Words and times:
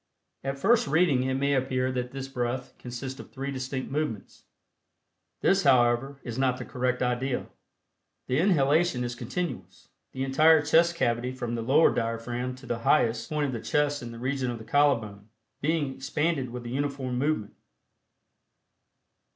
At 0.43 0.57
first 0.57 0.87
reading 0.87 1.21
it 1.21 1.35
may 1.35 1.53
appear 1.53 1.91
that 1.91 2.09
this 2.09 2.27
breath 2.27 2.73
consists 2.79 3.19
of 3.19 3.29
three 3.31 3.51
distinct 3.51 3.91
movements. 3.91 4.45
This, 5.41 5.61
however, 5.61 6.19
is 6.23 6.39
not 6.39 6.57
the 6.57 6.65
correct 6.65 7.03
idea. 7.03 7.45
The 8.25 8.39
inhalation 8.39 9.03
is 9.03 9.13
continuous, 9.13 9.89
the 10.11 10.23
entire 10.23 10.63
chest 10.63 10.95
cavity 10.95 11.31
from 11.31 11.53
the 11.53 11.61
lowered 11.61 11.97
diaphragm 11.97 12.55
to 12.55 12.65
the 12.65 12.79
highest 12.79 13.29
point 13.29 13.45
of 13.45 13.53
the 13.53 13.61
chest 13.61 14.01
in 14.01 14.11
the 14.11 14.17
region 14.17 14.49
of 14.49 14.57
the 14.57 14.63
collar 14.63 14.99
bone, 14.99 15.29
being 15.61 15.93
expanded 15.93 16.49
with 16.49 16.65
a 16.65 16.69
uniform 16.69 17.19
movement. 17.19 17.53